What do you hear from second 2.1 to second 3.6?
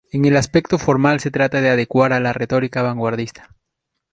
a la retórica vanguardista.